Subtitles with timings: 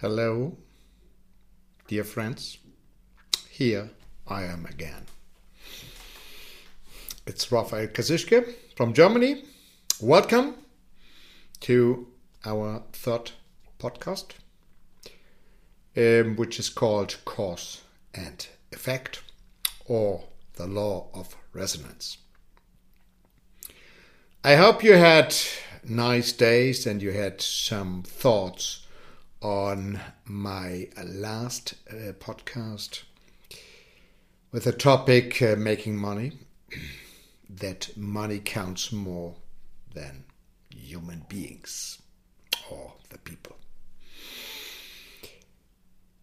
[0.00, 0.56] Hello,
[1.86, 2.56] dear friends.
[3.50, 3.90] Here
[4.26, 5.04] I am again.
[7.26, 9.44] It's Raphael Kasischke from Germany.
[10.00, 10.54] Welcome
[11.60, 12.06] to
[12.46, 13.32] our third
[13.78, 14.36] podcast,
[15.94, 17.82] um, which is called Cause
[18.14, 19.22] and Effect
[19.84, 22.16] or the Law of Resonance.
[24.42, 25.36] I hope you had
[25.84, 28.86] nice days and you had some thoughts
[29.42, 33.02] on my last uh, podcast
[34.52, 36.32] with the topic uh, making money
[37.48, 39.34] that money counts more
[39.94, 40.24] than
[40.74, 42.00] human beings
[42.70, 43.56] or the people.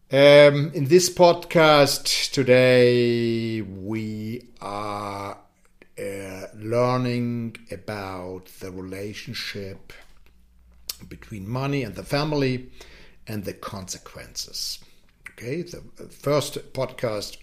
[0.10, 5.38] Um, in this podcast today, we are
[6.00, 9.92] uh, learning about the relationship
[11.10, 12.70] between money and the family
[13.28, 14.80] and the consequences.
[15.32, 17.38] Okay, the first podcast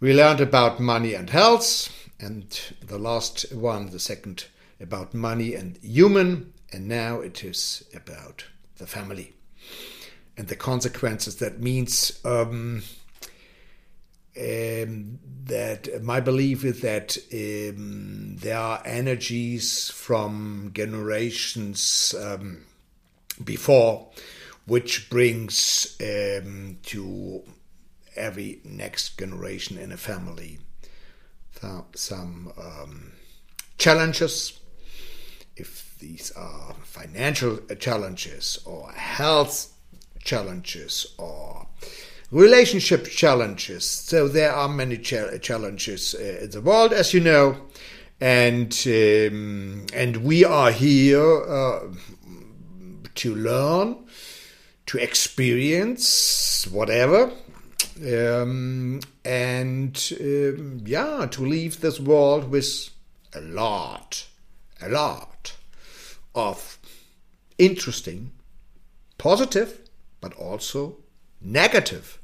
[0.00, 4.46] we learned about money and health, and the last one, the second,
[4.80, 8.46] about money and human, and now it is about
[8.78, 9.34] the family
[10.36, 11.36] and the consequences.
[11.36, 12.82] That means um,
[14.40, 22.64] um, that my belief is that um, there are energies from generations um,
[23.44, 24.08] before
[24.70, 27.42] which brings um, to
[28.14, 30.60] every next generation in a family
[31.96, 33.10] some um,
[33.78, 34.60] challenges.
[35.56, 39.72] If these are financial challenges or health
[40.22, 41.66] challenges or
[42.30, 47.56] relationship challenges, so there are many challenges uh, in the world, as you know,
[48.20, 51.88] and um, and we are here uh,
[53.16, 54.06] to learn
[54.90, 57.30] to experience whatever
[58.04, 62.90] um, and um, yeah to leave this world with
[63.32, 64.26] a lot
[64.82, 65.54] a lot
[66.34, 66.76] of
[67.56, 68.32] interesting
[69.16, 69.88] positive
[70.20, 70.96] but also
[71.40, 72.18] negative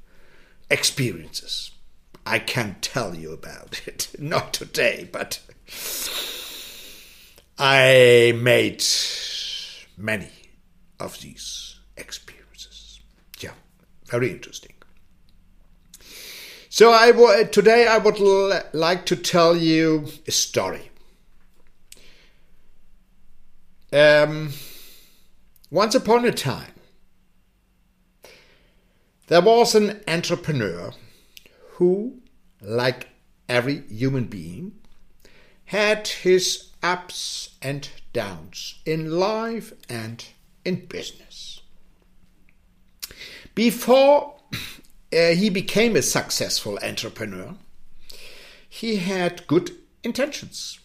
[0.68, 1.70] experiences.
[2.26, 4.10] I can tell you about it.
[4.18, 5.40] Not today but
[7.58, 8.84] i made
[9.96, 10.30] many
[11.00, 12.35] of these experiences
[14.08, 14.72] very interesting.
[16.68, 20.90] So I w- today I would l- like to tell you a story.
[23.92, 24.52] Um,
[25.70, 26.72] once upon a time,
[29.28, 30.92] there was an entrepreneur
[31.74, 32.20] who,
[32.60, 33.08] like
[33.48, 34.72] every human being,
[35.66, 40.24] had his ups and downs in life and
[40.64, 41.60] in business.
[43.56, 44.34] Before
[45.12, 47.54] uh, he became a successful entrepreneur,
[48.68, 49.70] he had good
[50.04, 50.78] intentions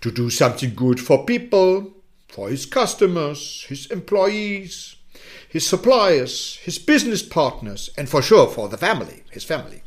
[0.00, 1.94] to do something good for people,
[2.26, 4.96] for his customers, his employees,
[5.48, 9.84] his suppliers, his business partners, and for sure for the family, his family.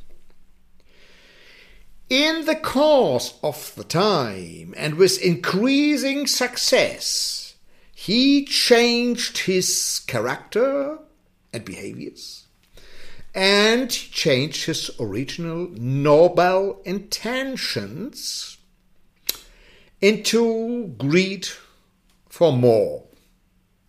[2.09, 7.55] In the course of the time and with increasing success,
[7.93, 10.99] he changed his character
[11.53, 12.47] and behaviors
[13.35, 18.57] and changed his original noble intentions
[20.01, 21.47] into greed
[22.27, 23.03] for more.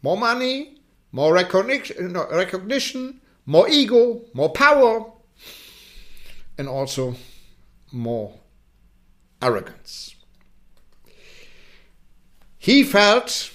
[0.02, 0.78] More money,
[1.12, 5.10] more recognition, more ego, more power,
[6.58, 7.16] and also
[7.92, 8.34] more
[9.42, 10.14] arrogance.
[12.58, 13.50] He felt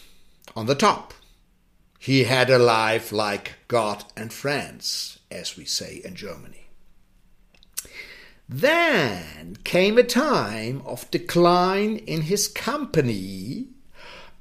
[0.56, 1.14] on the top.
[2.06, 6.68] He had a life like God and France, as we say in Germany.
[8.48, 13.70] Then came a time of decline in his company,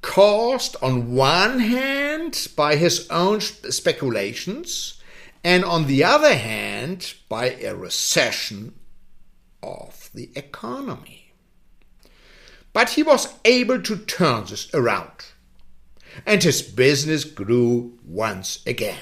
[0.03, 5.01] caused on one hand by his own speculations,
[5.43, 8.75] and on the other hand by a recession
[9.63, 11.33] of the economy.
[12.75, 15.33] But he was able to turn this around
[16.27, 18.99] and his business grew once again.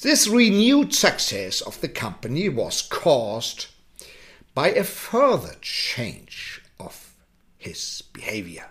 [0.00, 3.66] This renewed success of the company was caused
[4.54, 7.14] by a further change of
[7.56, 8.68] his behavior.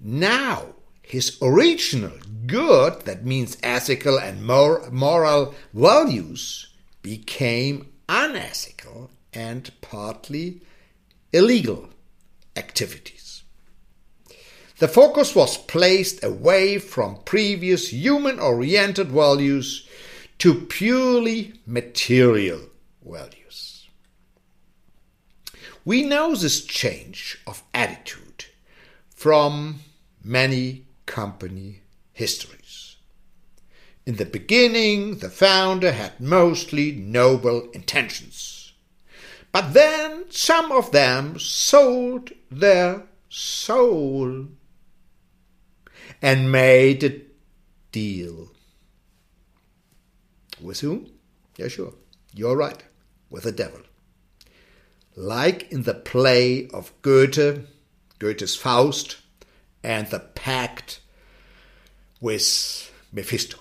[0.00, 10.62] Now, his original good, that means ethical and mor- moral values, became unethical and partly
[11.32, 11.90] illegal
[12.56, 13.19] activities.
[14.80, 19.86] The focus was placed away from previous human oriented values
[20.38, 22.62] to purely material
[23.04, 23.86] values.
[25.84, 28.46] We know this change of attitude
[29.14, 29.80] from
[30.24, 31.82] many company
[32.14, 32.96] histories.
[34.06, 38.72] In the beginning, the founder had mostly noble intentions.
[39.52, 44.46] But then some of them sold their soul
[46.22, 47.20] and made a
[47.92, 48.50] deal.
[50.60, 51.10] With whom?
[51.56, 51.94] Yeah, sure.
[52.34, 52.82] You're right.
[53.30, 53.80] With the devil.
[55.16, 57.66] Like in the play of Goethe,
[58.18, 59.16] Goethe's Faust,
[59.82, 61.00] and the pact
[62.20, 63.58] with Mephisto.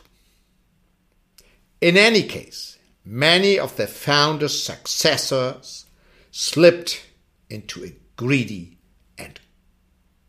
[1.81, 5.85] In any case, many of the founder's successors
[6.31, 7.05] slipped
[7.49, 8.77] into a greedy
[9.17, 9.39] and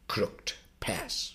[0.07, 1.33] crooked path.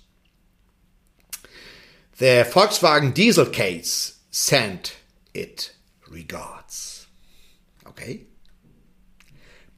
[2.18, 4.96] The Volkswagen Diesel case sent
[5.34, 5.74] it
[6.10, 7.08] regards.
[7.88, 8.22] Okay?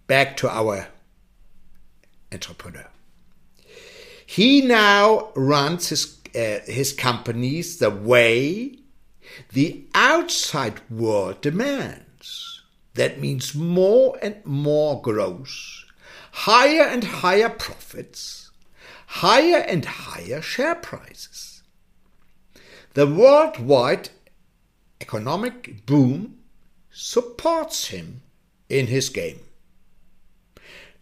[0.05, 0.87] Back to our
[2.31, 2.85] entrepreneur.
[4.23, 8.77] He now runs his, uh, his companies the way
[9.53, 12.61] the outside world demands.
[12.93, 15.85] That means more and more growth,
[16.31, 18.51] higher and higher profits,
[19.07, 21.56] higher and higher share prices.
[22.93, 24.09] The worldwide
[24.99, 26.39] economic boom
[26.91, 28.21] supports him
[28.69, 29.39] in his game.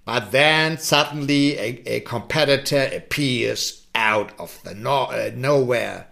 [0.04, 6.08] But then suddenly a, a competitor appears out of the no, uh, nowhere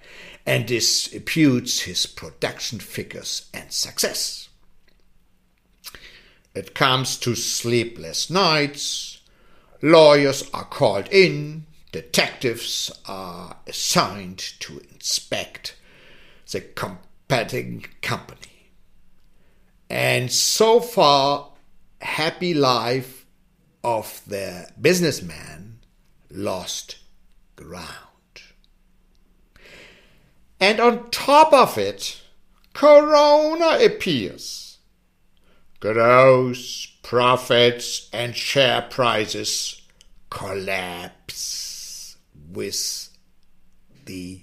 [0.45, 4.49] and disputes his production figures and success.
[6.55, 9.19] It comes to sleepless nights,
[9.81, 15.77] lawyers are called in, detectives are assigned to inspect
[16.51, 18.71] the competing company.
[19.89, 21.51] And so far,
[22.01, 23.25] happy life
[23.83, 25.79] of the businessman
[26.31, 26.97] lost
[27.55, 27.87] ground.
[30.59, 32.21] And on top of it,
[32.73, 34.79] Corona appears.
[35.79, 39.79] Gross profits and share prices
[40.31, 41.72] collapse
[42.53, 43.09] with
[44.05, 44.41] the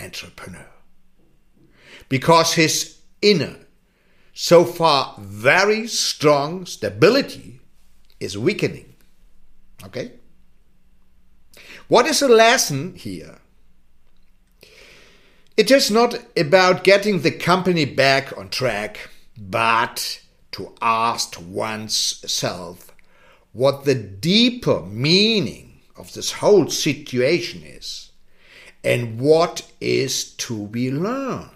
[0.00, 0.66] entrepreneur.
[2.08, 3.56] Because his inner,
[4.32, 7.60] so far very strong stability
[8.20, 8.94] is weakening.
[9.84, 10.12] Okay?
[11.88, 13.38] What is the lesson here?
[15.56, 19.08] It is not about getting the company back on track,
[19.38, 20.20] but
[20.52, 22.92] to ask oneself
[23.52, 25.65] what the deeper meaning
[25.98, 28.10] of this whole situation is
[28.84, 31.50] and what is to be learned.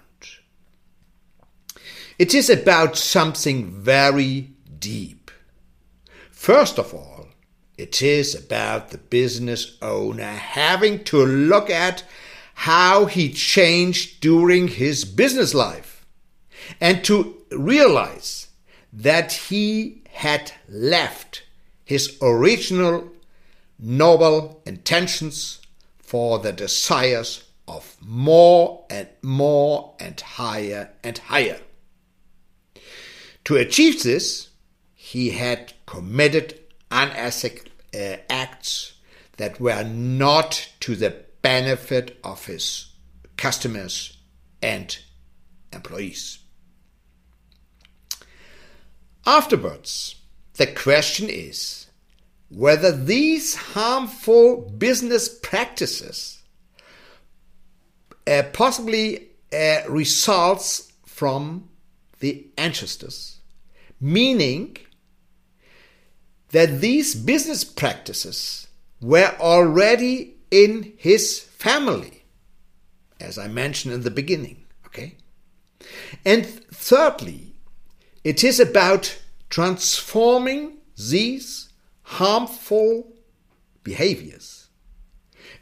[2.19, 5.31] It is about something very deep.
[6.29, 7.27] First of all,
[7.77, 12.03] it is about the business owner having to look at
[12.53, 16.05] how he changed during his business life
[16.79, 18.49] and to realize
[18.93, 21.43] that he had left
[21.83, 23.09] his original
[23.81, 25.59] noble intentions
[25.97, 31.59] for the desires of more and more and higher and higher.
[33.45, 34.49] To achieve this,
[34.93, 36.59] he had committed
[36.91, 38.93] unethical uh, acts
[39.37, 42.93] that were not to the benefit of his
[43.37, 44.17] customers
[44.61, 44.97] and
[45.73, 46.39] employees.
[49.25, 50.15] Afterwards,
[50.55, 51.87] the question is
[52.51, 56.43] whether these harmful business practices
[58.27, 61.69] uh, possibly uh, results from
[62.19, 63.39] the ancestors,
[63.99, 64.77] meaning
[66.49, 68.67] that these business practices
[69.01, 72.23] were already in his family,
[73.19, 74.65] as I mentioned in the beginning.
[74.87, 75.15] Okay?
[76.25, 77.53] And thirdly,
[78.23, 80.77] it is about transforming
[81.09, 81.70] these
[82.11, 83.07] harmful
[83.83, 84.67] behaviors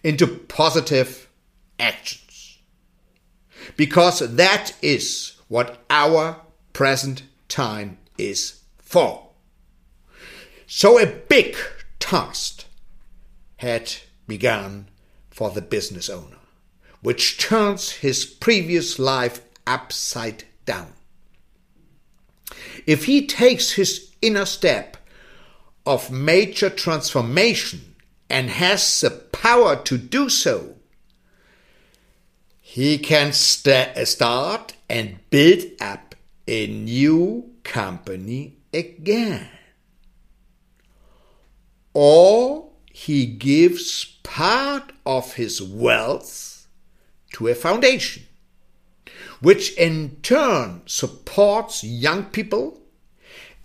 [0.04, 1.30] into positive
[1.80, 2.58] actions.
[3.78, 6.42] Because that is what our
[6.74, 9.28] present time is for.
[10.66, 11.56] So a big
[12.00, 12.66] task
[13.58, 13.94] had
[14.28, 14.88] begun
[15.30, 16.40] for the business owner,
[17.02, 20.94] which turns his previous life upside down.
[22.88, 24.98] If he takes his inner step
[25.90, 27.96] of major transformation
[28.30, 30.76] and has the power to do so,
[32.62, 36.14] he can st- start and build up
[36.48, 39.50] a new company again.
[41.96, 46.68] Or he gives part of his wealth
[47.34, 48.26] to a foundation,
[49.42, 52.80] which in turn supports young people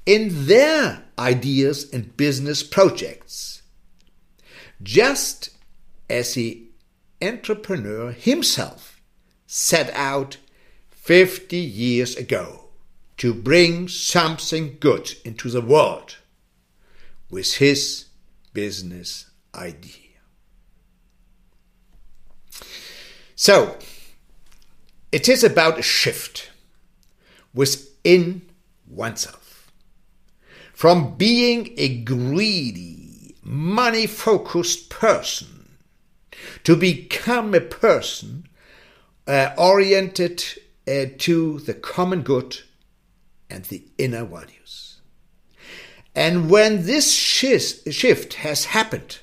[0.07, 3.63] in their ideas and business projects,
[4.83, 5.51] just
[6.11, 6.63] as the
[7.23, 9.01] entrepreneur himself
[9.47, 10.37] set out
[10.91, 12.65] 50 years ago
[13.17, 16.17] to bring something good into the world
[17.31, 18.07] with his
[18.53, 20.01] business idea.
[23.37, 23.79] So,
[25.11, 26.51] it is about a shift
[27.53, 28.43] within
[28.87, 29.44] oneself
[30.75, 35.69] from being a greedy, money focused person
[36.64, 38.47] to become a person
[39.26, 40.45] uh, oriented
[40.87, 42.59] uh, to the common good
[43.49, 45.00] and the inner values.
[46.14, 49.21] And when this shift has happened,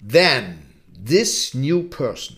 [0.00, 2.36] then this new person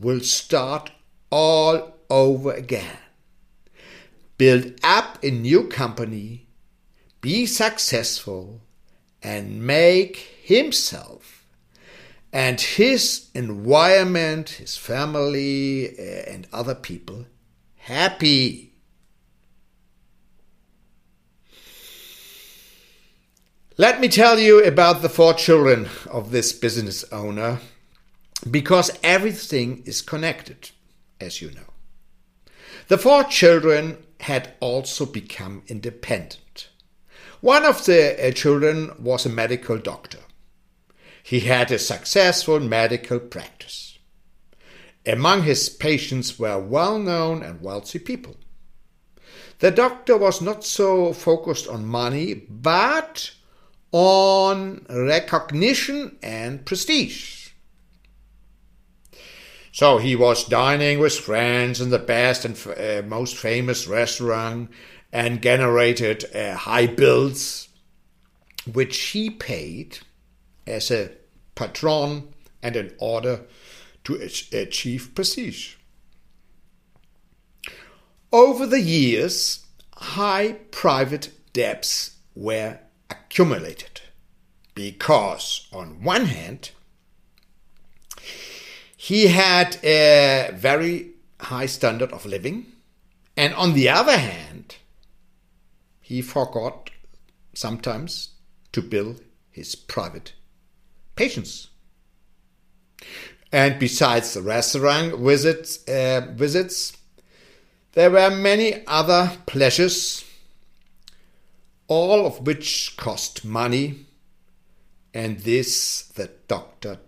[0.00, 0.90] will start
[1.30, 2.98] all over again.
[4.36, 6.48] Build up a new company,
[7.22, 8.60] be successful,
[9.22, 11.42] and make himself
[12.32, 17.26] and his environment, his family, uh, and other people
[17.76, 18.72] happy.
[23.76, 27.58] Let me tell you about the four children of this business owner
[28.50, 30.70] because everything is connected,
[31.20, 31.72] as you know.
[32.88, 36.68] The four children had also become independent.
[37.42, 40.20] One of the uh, children was a medical doctor.
[41.24, 43.98] He had a successful medical practice.
[45.04, 48.36] Among his patients were well known and wealthy people.
[49.58, 53.32] The doctor was not so focused on money, but
[53.90, 57.48] on recognition and prestige.
[59.72, 64.70] So he was dining with friends in the best and uh, most famous restaurant
[65.12, 67.68] and generated uh, high bills,
[68.72, 69.98] which he paid
[70.66, 71.10] as a
[71.54, 72.28] patron
[72.62, 73.42] and in order
[74.04, 74.14] to
[74.52, 75.74] achieve prestige.
[78.32, 82.78] Over the years, high private debts were
[83.10, 84.00] accumulated
[84.74, 86.70] because, on one hand,
[88.96, 92.66] he had a very high standard of living,
[93.36, 94.76] and on the other hand,
[96.02, 96.90] he forgot
[97.54, 98.30] sometimes
[98.72, 99.16] to bill
[99.50, 100.34] his private
[101.16, 101.68] patients.
[103.52, 106.96] And besides the restaurant visits, uh, visits,
[107.92, 110.24] there were many other pleasures,
[111.86, 114.06] all of which cost money,
[115.12, 116.98] and this the doctor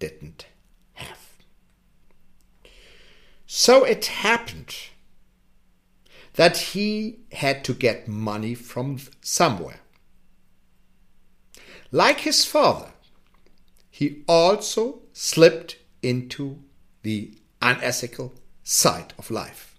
[0.00, 0.46] didn't
[0.94, 1.20] have.
[3.46, 4.74] so it happened
[6.34, 9.80] that he had to get money from somewhere.
[11.90, 12.90] Like his father,
[13.90, 16.58] he also slipped into
[17.02, 19.78] the unethical side of life.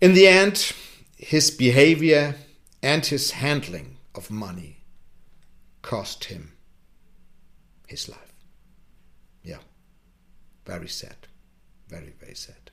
[0.00, 0.72] In the end,
[1.16, 2.34] his behavior
[2.82, 4.84] and his handling of money
[5.82, 6.52] cost him
[7.86, 8.32] his life.
[9.44, 9.58] Yeah,
[10.64, 11.28] very sad.
[11.88, 12.69] Very, very sad.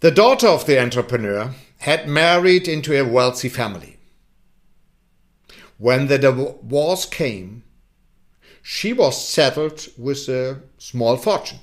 [0.00, 3.96] The daughter of the entrepreneur had married into a wealthy family.
[5.78, 7.62] When the divorce came,
[8.62, 11.60] she was settled with a small fortune.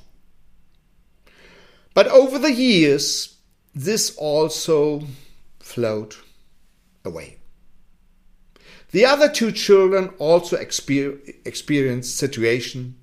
[1.94, 3.36] But over the years,
[3.76, 5.04] this also
[5.60, 6.16] flowed
[7.06, 7.38] away.
[8.92, 12.96] The other two children also exper- experienced situation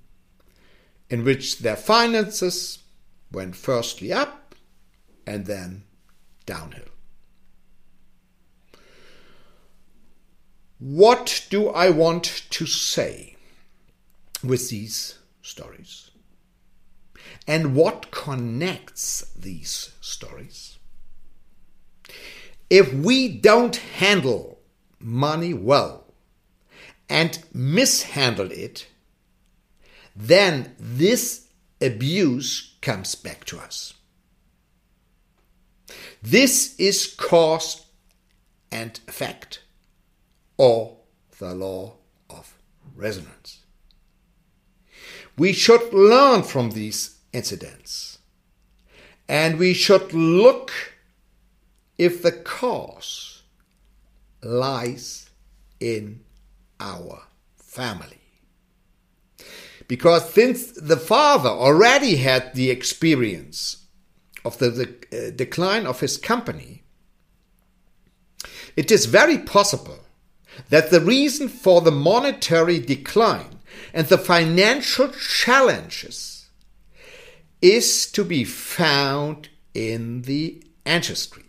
[1.08, 2.78] in which their finances
[3.30, 4.49] went firstly up
[5.30, 5.84] and then
[6.44, 6.90] downhill.
[10.80, 13.36] What do I want to say
[14.42, 16.10] with these stories?
[17.46, 20.78] And what connects these stories?
[22.68, 24.58] If we don't handle
[24.98, 26.12] money well
[27.08, 28.88] and mishandle it,
[30.16, 31.46] then this
[31.80, 33.94] abuse comes back to us.
[36.22, 37.86] This is cause
[38.70, 39.62] and effect
[40.56, 40.96] or
[41.38, 41.94] the law
[42.28, 42.54] of
[42.94, 43.60] resonance.
[45.38, 48.18] We should learn from these incidents
[49.28, 50.70] and we should look
[51.96, 53.42] if the cause
[54.42, 55.30] lies
[55.78, 56.20] in
[56.78, 57.22] our
[57.56, 58.18] family.
[59.88, 63.79] Because since the father already had the experience
[64.44, 66.82] of the, the uh, decline of his company,
[68.76, 70.00] it is very possible
[70.68, 73.58] that the reason for the monetary decline
[73.92, 76.48] and the financial challenges
[77.60, 81.44] is to be found in the ancestry.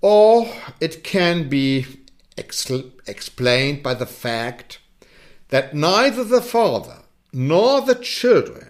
[0.00, 1.86] Or it can be
[2.38, 2.70] ex-
[3.06, 4.78] explained by the fact
[5.48, 7.02] that neither the father
[7.32, 8.69] nor the children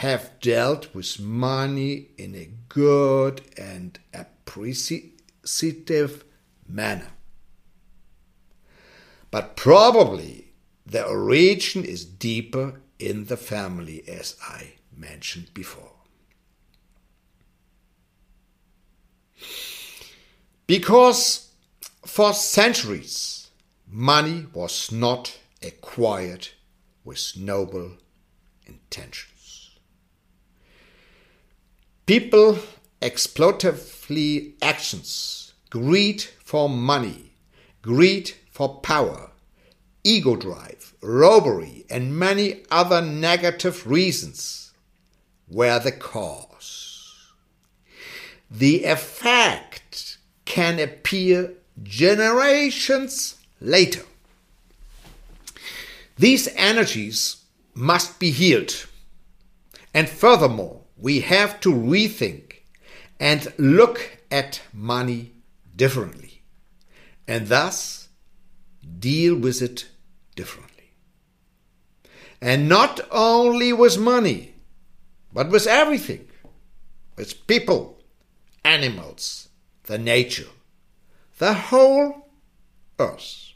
[0.00, 6.24] have dealt with money in a good and appreciative
[6.66, 7.08] manner.
[9.30, 10.54] But probably
[10.86, 15.92] the origin is deeper in the family, as I mentioned before.
[20.66, 21.52] Because
[22.06, 23.50] for centuries
[23.86, 26.48] money was not acquired
[27.04, 27.98] with noble
[28.64, 29.39] intentions.
[32.10, 32.58] People
[33.00, 37.30] exploitatively actions, greed for money,
[37.82, 39.30] greed for power,
[40.02, 44.72] ego drive, robbery, and many other negative reasons
[45.48, 47.28] were the cause.
[48.50, 54.02] The effect can appear generations later.
[56.18, 57.36] These energies
[57.72, 58.88] must be healed.
[59.94, 62.56] And furthermore, we have to rethink
[63.18, 65.32] and look at money
[65.74, 66.42] differently.
[67.26, 68.08] And thus
[68.98, 69.88] deal with it
[70.36, 70.92] differently.
[72.40, 74.54] And not only with money,
[75.32, 76.26] but with everything
[77.16, 77.98] with people,
[78.64, 79.50] animals,
[79.84, 80.48] the nature,
[81.36, 82.30] the whole
[82.98, 83.52] earth.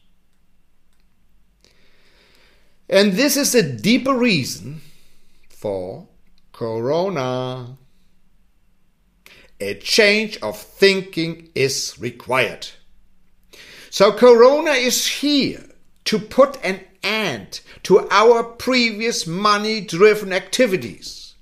[2.91, 4.83] And this is a deeper reason
[5.49, 6.07] for
[6.55, 7.77] Corona.
[9.59, 12.69] A change of thinking is required.
[13.91, 15.65] So Corona is here
[16.05, 21.35] to put an end to our previous money driven activities.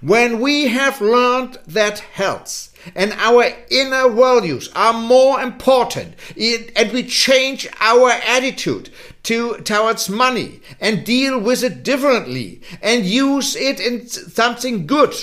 [0.00, 7.04] When we have learned that health and our inner values are more important and we
[7.04, 8.90] change our attitude
[9.28, 15.14] to towards money and deal with it differently and use it in something good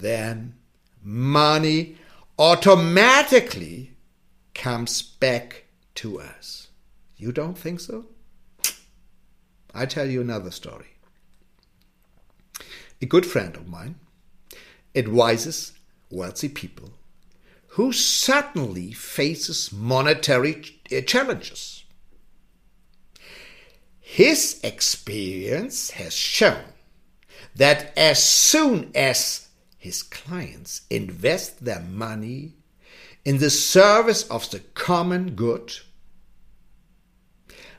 [0.00, 0.54] then
[1.02, 1.96] money
[2.38, 3.92] automatically
[4.54, 6.68] comes back to us.
[7.16, 8.06] You don't think so?
[9.74, 10.86] I tell you another story.
[13.02, 13.96] A good friend of mine
[14.94, 15.72] advises
[16.10, 16.90] wealthy people
[17.74, 21.84] who suddenly faces monetary uh, challenges.
[24.12, 26.64] His experience has shown
[27.54, 29.46] that as soon as
[29.78, 32.54] his clients invest their money
[33.24, 35.72] in the service of the common good,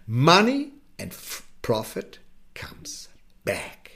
[0.08, 1.14] money and
[1.62, 2.20] profit
[2.54, 3.10] comes
[3.44, 3.92] back.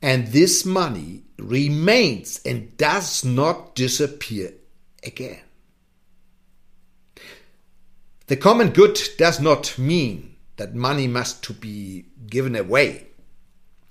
[0.00, 4.54] And this money remains and does not disappear
[5.04, 5.42] again.
[8.26, 13.06] The common good does not mean that money must to be given away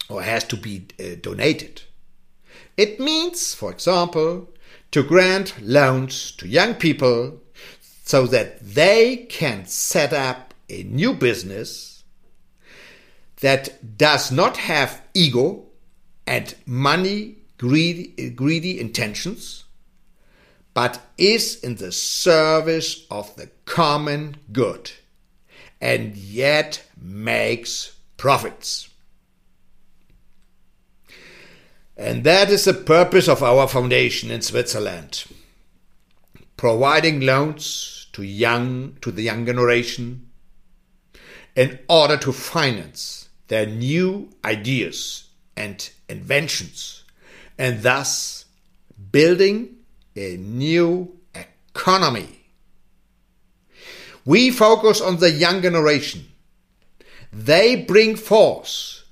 [0.10, 1.84] or has to be uh, donated.
[2.78, 4.50] It means, for example,
[4.91, 7.41] to grant loans to young people
[8.04, 12.04] so that they can set up a new business
[13.41, 15.65] that does not have ego
[16.26, 19.65] and money greedy, greedy intentions,
[20.74, 24.92] but is in the service of the common good
[25.82, 28.90] and yet makes profits.
[31.98, 35.26] And that is the purpose of our foundation in Switzerland.
[36.58, 40.30] Providing loans to young to the young generation
[41.56, 47.04] in order to finance their new ideas and inventions
[47.58, 48.46] and thus
[49.12, 49.76] building
[50.15, 52.39] a new economy.
[54.26, 56.28] We focus on the young generation.
[57.34, 59.04] They bring forth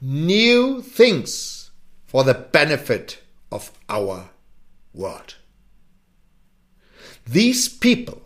[0.00, 1.70] new things
[2.06, 3.18] for the benefit
[3.50, 4.30] of our
[4.92, 5.34] world.
[7.26, 8.22] these people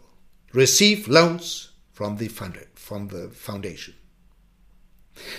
[0.53, 3.95] receive loans from the, fund- from the foundation.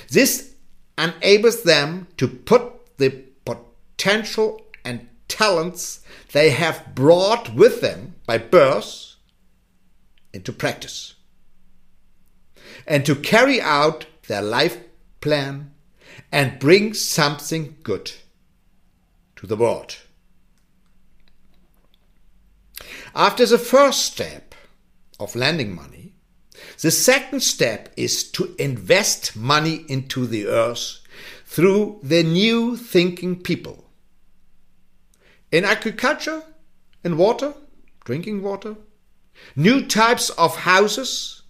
[0.09, 0.55] This
[0.97, 3.09] enables them to put the
[3.45, 6.01] potential and talents
[6.33, 9.15] they have brought with them by birth
[10.33, 11.15] into practice
[12.85, 14.77] and to carry out their life
[15.21, 15.71] plan
[16.31, 18.11] and bring something good
[19.35, 19.97] to the world.
[23.15, 24.55] After the first step
[25.19, 26.13] of lending money,
[26.81, 30.99] the second step is to invest money into the earth
[31.45, 33.90] through the new thinking people.
[35.51, 36.43] In agriculture,
[37.03, 37.53] in water,
[38.05, 38.75] drinking water,
[39.55, 41.41] new types of houses,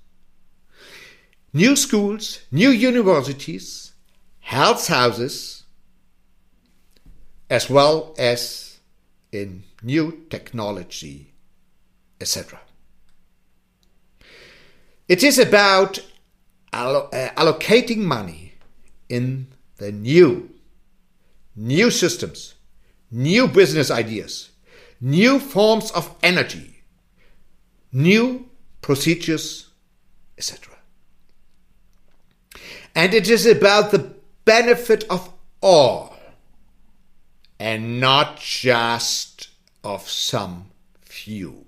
[1.53, 3.93] new schools, new universities,
[4.39, 5.63] health houses,
[7.49, 8.79] as well as
[9.31, 11.33] in new technology,
[12.19, 12.59] etc.
[15.07, 15.99] It is about
[16.71, 18.53] uh, allocating money
[19.09, 20.49] in the new,
[21.55, 22.55] new systems,
[23.11, 24.51] new business ideas,
[24.99, 26.83] new forms of energy,
[27.91, 28.49] new
[28.81, 29.67] procedures,
[30.37, 30.75] etc.
[32.95, 34.13] And it is about the
[34.45, 35.29] benefit of
[35.61, 36.15] all
[37.59, 39.49] and not just
[39.83, 40.71] of some
[41.01, 41.65] few.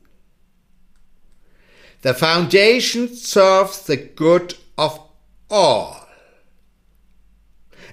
[2.01, 4.99] The foundation serves the good of
[5.49, 6.07] all.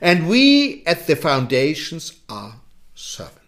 [0.01, 2.55] And we at the foundations are
[2.95, 3.39] servants.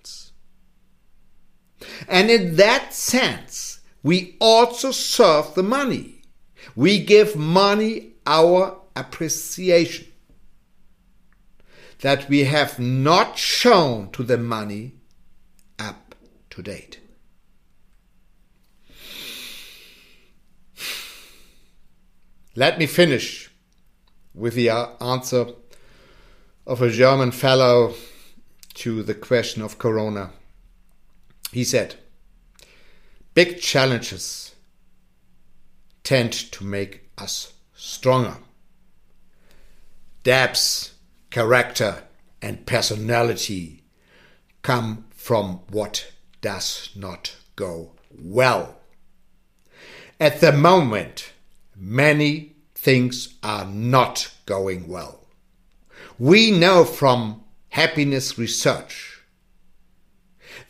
[2.09, 6.23] And in that sense, we also serve the money.
[6.75, 10.07] We give money our appreciation
[12.01, 14.93] that we have not shown to the money
[15.79, 16.15] up
[16.51, 16.99] to date.
[22.55, 23.51] Let me finish
[24.35, 25.47] with the uh, answer
[26.67, 27.95] of a German fellow
[28.75, 30.31] to the question of Corona.
[31.53, 31.97] He said,
[33.35, 34.55] Big challenges
[36.03, 38.38] tend to make us stronger.
[40.23, 40.95] Depth,
[41.31, 42.05] character,
[42.41, 43.85] and personality
[44.62, 48.77] come from what does not go well.
[50.19, 51.33] At the moment,
[51.77, 55.27] many things are not going well.
[56.19, 59.12] We know from happiness research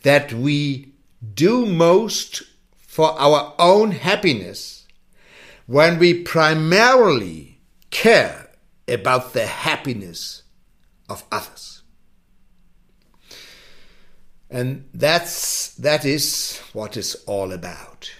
[0.03, 0.93] that we
[1.33, 2.43] do most
[2.87, 4.85] for our own happiness
[5.65, 8.49] when we primarily care
[8.87, 10.43] about the happiness
[11.09, 11.81] of others.
[14.49, 18.11] And that's that is what it's all about.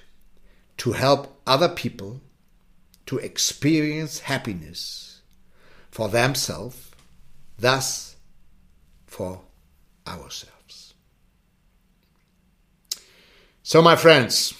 [0.78, 2.22] To help other people
[3.06, 5.22] to experience happiness
[5.92, 6.90] for themselves,
[7.60, 8.16] thus
[9.06, 9.42] for
[10.08, 10.53] ourselves.
[13.66, 14.54] So, my friends,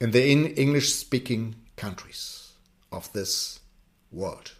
[0.00, 2.52] in the English speaking countries
[2.92, 3.58] of this
[4.12, 4.52] world,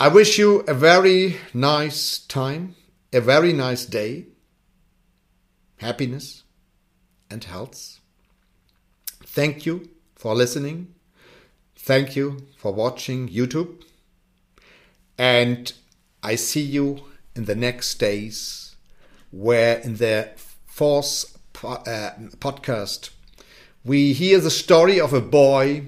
[0.00, 2.74] I wish you a very nice time,
[3.12, 4.26] a very nice day,
[5.76, 6.42] happiness
[7.30, 8.00] and health.
[9.24, 10.92] Thank you for listening.
[11.76, 13.80] Thank you for watching YouTube.
[15.16, 15.72] And
[16.20, 17.04] I see you
[17.36, 18.74] in the next days,
[19.30, 20.30] where in the
[20.70, 23.10] fourth po- uh, podcast,
[23.84, 25.86] we hear the story of a boy,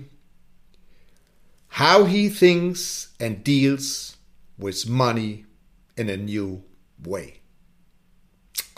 [1.69, 4.17] how he thinks and deals
[4.59, 5.47] with money
[5.97, 6.63] in a new
[7.03, 7.41] way.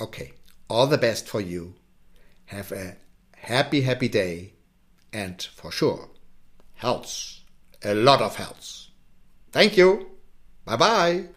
[0.00, 0.32] Okay,
[0.68, 1.74] all the best for you.
[2.46, 2.96] Have a
[3.36, 4.52] happy, happy day
[5.12, 6.10] and for sure,
[6.74, 7.40] health.
[7.82, 8.86] A lot of health.
[9.52, 10.10] Thank you.
[10.64, 11.34] Bye bye.